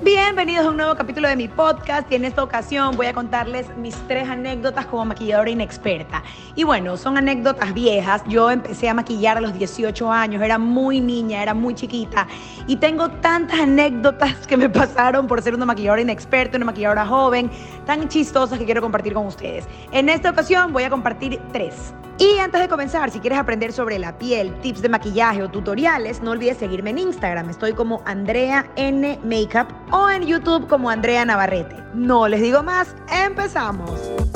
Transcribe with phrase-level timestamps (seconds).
[0.00, 3.66] Bienvenidos a un nuevo capítulo de mi podcast y en esta ocasión voy a contarles
[3.76, 6.22] mis tres anécdotas como maquilladora inexperta.
[6.54, 8.22] Y bueno, son anécdotas viejas.
[8.28, 12.28] Yo empecé a maquillar a los 18 años, era muy niña, era muy chiquita
[12.68, 17.50] y tengo tantas anécdotas que me pasaron por ser una maquilladora inexperta, una maquilladora joven,
[17.84, 19.66] tan chistosas que quiero compartir con ustedes.
[19.90, 21.92] En esta ocasión voy a compartir tres.
[22.18, 26.20] Y antes de comenzar, si quieres aprender sobre la piel, tips de maquillaje o tutoriales,
[26.20, 27.48] no olvides seguirme en Instagram.
[27.48, 31.76] Estoy como Andrea N Makeup o en YouTube como Andrea Navarrete.
[31.94, 34.27] No les digo más, empezamos.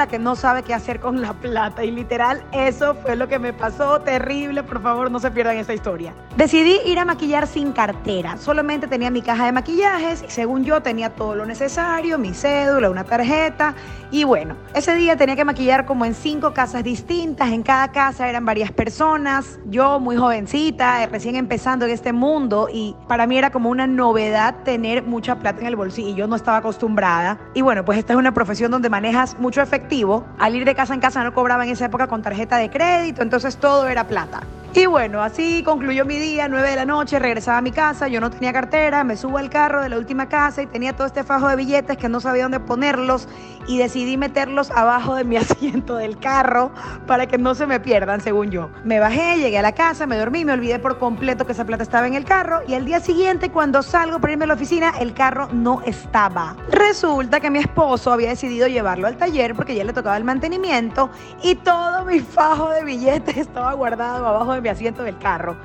[0.00, 1.84] La que no sabe qué hacer con la plata.
[1.84, 4.00] Y literal, eso fue lo que me pasó.
[4.00, 6.14] Terrible, por favor, no se pierdan esta historia.
[6.38, 8.38] Decidí ir a maquillar sin cartera.
[8.38, 12.88] Solamente tenía mi caja de maquillajes y según yo tenía todo lo necesario, mi cédula,
[12.88, 13.74] una tarjeta.
[14.10, 17.50] Y bueno, ese día tenía que maquillar como en cinco casas distintas.
[17.50, 19.58] En cada casa eran varias personas.
[19.66, 24.62] Yo muy jovencita, recién empezando en este mundo y para mí era como una novedad
[24.64, 26.16] tener mucha plata en el bolsillo.
[26.16, 27.38] Yo no estaba acostumbrada.
[27.52, 29.89] Y bueno, pues esta es una profesión donde manejas mucho efectivo.
[30.38, 33.22] Al ir de casa en casa no cobraba en esa época con tarjeta de crédito,
[33.22, 34.40] entonces todo era plata.
[34.72, 38.20] Y bueno, así concluyó mi día, 9 de la noche, regresaba a mi casa, yo
[38.20, 41.24] no tenía cartera, me subo al carro de la última casa y tenía todo este
[41.24, 43.26] fajo de billetes que no sabía dónde ponerlos
[43.66, 46.70] y decidí meterlos abajo de mi asiento del carro
[47.08, 48.70] para que no se me pierdan, según yo.
[48.84, 51.82] Me bajé, llegué a la casa, me dormí, me olvidé por completo que esa plata
[51.82, 54.92] estaba en el carro y al día siguiente cuando salgo para irme a la oficina,
[55.00, 56.56] el carro no estaba.
[56.70, 61.10] Resulta que mi esposo había decidido llevarlo al taller porque ya le tocaba el mantenimiento
[61.42, 65.56] y todo mi fajo de billetes estaba guardado abajo de mi asiento del carro.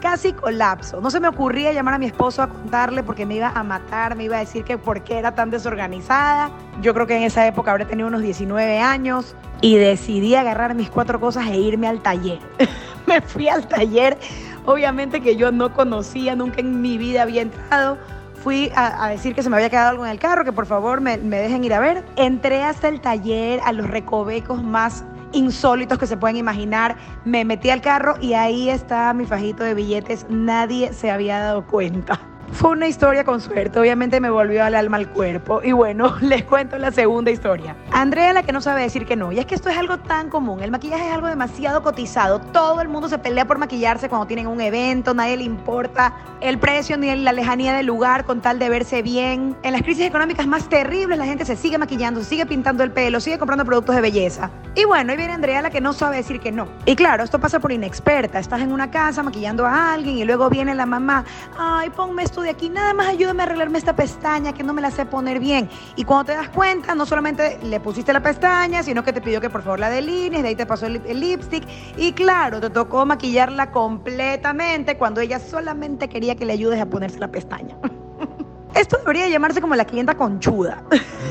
[0.00, 1.00] Casi colapso.
[1.00, 4.16] No se me ocurría llamar a mi esposo a contarle porque me iba a matar,
[4.16, 6.50] me iba a decir que por qué era tan desorganizada.
[6.82, 10.90] Yo creo que en esa época habré tenido unos 19 años y decidí agarrar mis
[10.90, 12.38] cuatro cosas e irme al taller.
[13.06, 14.18] me fui al taller,
[14.66, 17.98] obviamente que yo no conocía, nunca en mi vida había entrado
[18.44, 21.00] fui a, decir que se me había quedado algo en el carro, que por favor
[21.00, 22.04] me, me, dejen ir a ver.
[22.16, 25.02] Entré hasta el taller, a los recovecos más
[25.34, 26.96] insólitos que se pueden imaginar.
[27.24, 30.26] Me metí al carro y ahí está mi fajito de billetes.
[30.28, 32.33] Nadie se había dado cuenta.
[32.54, 35.60] Fue una historia con suerte, obviamente me volvió al alma al cuerpo.
[35.64, 37.74] Y bueno, les cuento la segunda historia.
[37.90, 39.32] Andrea la que no sabe decir que no.
[39.32, 40.62] Y es que esto es algo tan común.
[40.62, 42.38] El maquillaje es algo demasiado cotizado.
[42.40, 45.14] Todo el mundo se pelea por maquillarse cuando tienen un evento.
[45.14, 49.56] Nadie le importa el precio ni la lejanía del lugar con tal de verse bien.
[49.64, 53.18] En las crisis económicas más terribles la gente se sigue maquillando, sigue pintando el pelo,
[53.18, 54.50] sigue comprando productos de belleza.
[54.76, 56.68] Y bueno, ahí viene Andrea la que no sabe decir que no.
[56.86, 58.38] Y claro, esto pasa por inexperta.
[58.38, 61.24] Estás en una casa maquillando a alguien y luego viene la mamá.
[61.58, 64.80] Ay, ponme esto de aquí, nada más ayúdame a arreglarme esta pestaña que no me
[64.80, 65.68] la sé poner bien.
[65.96, 69.40] Y cuando te das cuenta, no solamente le pusiste la pestaña, sino que te pidió
[69.40, 71.66] que por favor la delinees, de ahí te pasó el, el lipstick.
[71.96, 77.18] Y claro, te tocó maquillarla completamente cuando ella solamente quería que le ayudes a ponerse
[77.18, 77.76] la pestaña.
[78.74, 80.82] Esto debería llamarse como la clienta conchuda.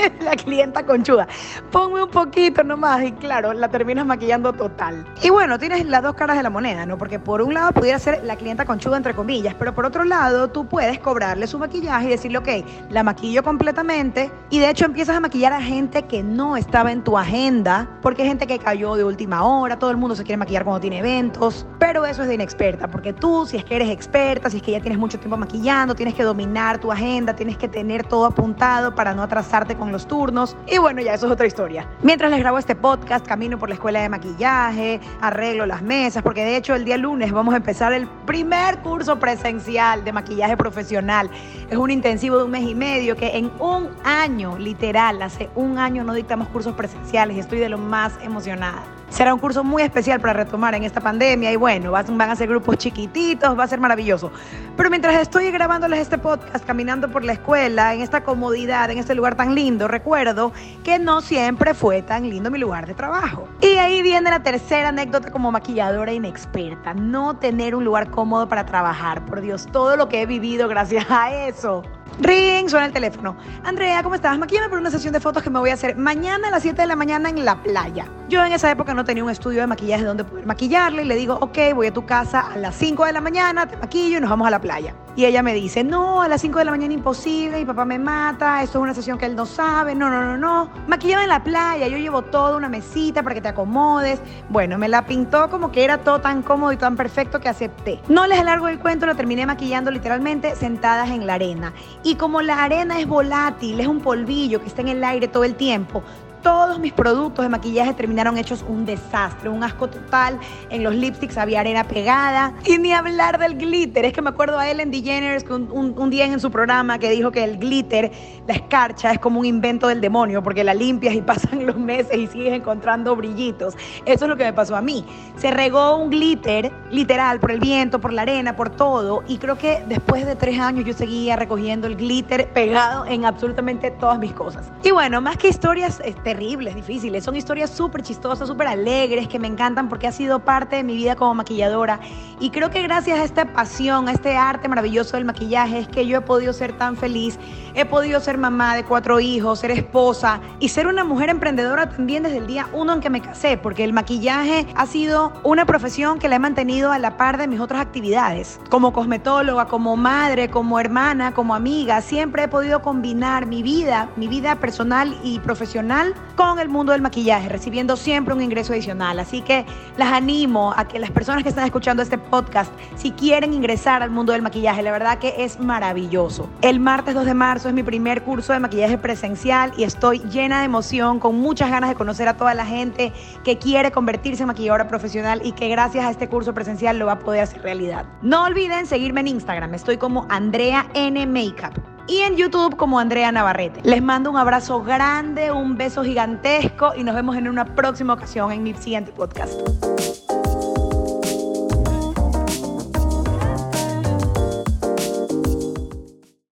[0.20, 1.26] la clienta conchuda.
[1.70, 5.04] Ponme un poquito nomás y claro, la terminas maquillando total.
[5.22, 6.98] Y bueno, tienes las dos caras de la moneda, ¿no?
[6.98, 10.48] Porque por un lado pudiera ser la clienta conchuda entre comillas, pero por otro lado
[10.48, 12.48] tú puedes cobrarle su maquillaje y decirle, ok,
[12.90, 17.02] la maquillo completamente y de hecho empiezas a maquillar a gente que no estaba en
[17.02, 20.36] tu agenda, porque hay gente que cayó de última hora, todo el mundo se quiere
[20.36, 23.90] maquillar cuando tiene eventos, pero eso es de inexperta, porque tú si es que eres
[23.90, 27.56] experta, si es que ya tienes mucho tiempo maquillando, tienes que dominar tu agenda, tienes
[27.56, 30.56] que tener todo apuntado para no atrasarte con los turnos.
[30.66, 31.86] Y bueno, ya eso es otra historia.
[32.02, 36.44] Mientras les grabo este podcast, camino por la escuela de maquillaje, arreglo las mesas, porque
[36.44, 41.30] de hecho el día lunes vamos a empezar el primer curso presencial de maquillaje profesional.
[41.68, 45.78] Es un intensivo de un mes y medio que en un año, literal, hace un
[45.78, 48.99] año no dictamos cursos presenciales y estoy de lo más emocionada.
[49.10, 52.48] Será un curso muy especial para retomar en esta pandemia y bueno, van a ser
[52.48, 54.30] grupos chiquititos, va a ser maravilloso.
[54.76, 59.16] Pero mientras estoy grabándoles este podcast, caminando por la escuela, en esta comodidad, en este
[59.16, 60.52] lugar tan lindo, recuerdo
[60.84, 63.48] que no siempre fue tan lindo mi lugar de trabajo.
[63.60, 68.64] Y ahí viene la tercera anécdota como maquilladora inexperta, no tener un lugar cómodo para
[68.64, 69.26] trabajar.
[69.26, 71.82] Por Dios, todo lo que he vivido gracias a eso.
[72.20, 73.34] Ring, suena el teléfono.
[73.64, 74.38] Andrea, ¿cómo estás?
[74.38, 76.82] Maquillame por una sesión de fotos que me voy a hacer mañana a las 7
[76.82, 78.06] de la mañana en la playa.
[78.28, 81.16] Yo en esa época no tenía un estudio de maquillaje donde poder maquillarle y le
[81.16, 84.20] digo, ok, voy a tu casa a las 5 de la mañana, te maquillo y
[84.20, 84.94] nos vamos a la playa.
[85.16, 87.98] Y ella me dice, no, a las 5 de la mañana imposible, mi papá me
[87.98, 90.70] mata, esto es una sesión que él no sabe, no, no, no, no.
[90.86, 94.20] Maquillame en la playa, yo llevo toda una mesita para que te acomodes.
[94.48, 98.00] Bueno, me la pintó como que era todo tan cómodo y tan perfecto que acepté.
[98.08, 101.72] No les alargo el cuento, lo terminé maquillando literalmente sentadas en la arena.
[102.04, 105.44] Y como la arena es volátil, es un polvillo que está en el aire todo
[105.44, 106.02] el tiempo,
[106.42, 110.38] todos mis productos de maquillaje terminaron hechos un desastre, un asco total.
[110.70, 112.54] En los lipsticks había arena pegada.
[112.66, 114.04] Y ni hablar del glitter.
[114.04, 117.30] Es que me acuerdo a Ellen DeGeneres que un, día en su programa que dijo
[117.30, 118.10] que el glitter,
[118.46, 122.16] la escarcha, es como un invento del demonio porque la limpias y pasan los meses
[122.16, 123.74] y sigues encontrando brillitos.
[124.04, 125.04] Eso es lo que me pasó a mí.
[125.36, 129.22] Se regó un glitter, literal, por el viento, por la arena, por todo.
[129.28, 133.90] Y creo que después de tres años yo seguía recogiendo el glitter pegado en absolutamente
[133.90, 134.70] todas mis cosas.
[134.82, 136.00] Y bueno, más que historias
[136.30, 140.76] terribles, difíciles, son historias súper chistosas, súper alegres, que me encantan porque ha sido parte
[140.76, 141.98] de mi vida como maquilladora.
[142.38, 146.06] Y creo que gracias a esta pasión, a este arte maravilloso del maquillaje, es que
[146.06, 147.36] yo he podido ser tan feliz,
[147.74, 152.22] he podido ser mamá de cuatro hijos, ser esposa y ser una mujer emprendedora también
[152.22, 156.20] desde el día uno en que me casé, porque el maquillaje ha sido una profesión
[156.20, 158.60] que la he mantenido a la par de mis otras actividades.
[158.70, 164.28] Como cosmetóloga, como madre, como hermana, como amiga, siempre he podido combinar mi vida, mi
[164.28, 169.18] vida personal y profesional con el mundo del maquillaje, recibiendo siempre un ingreso adicional.
[169.20, 173.52] Así que las animo a que las personas que están escuchando este podcast, si quieren
[173.52, 176.48] ingresar al mundo del maquillaje, la verdad que es maravilloso.
[176.62, 180.60] El martes 2 de marzo es mi primer curso de maquillaje presencial y estoy llena
[180.60, 183.12] de emoción, con muchas ganas de conocer a toda la gente
[183.44, 187.12] que quiere convertirse en maquilladora profesional y que gracias a este curso presencial lo va
[187.12, 188.06] a poder hacer realidad.
[188.22, 193.30] No olviden seguirme en Instagram, estoy como Andrea N Makeup y en YouTube como Andrea
[193.30, 193.80] Navarrete.
[193.84, 198.50] Les mando un abrazo grande, un beso gigantesco y nos vemos en una próxima ocasión
[198.50, 199.52] en mi siguiente podcast.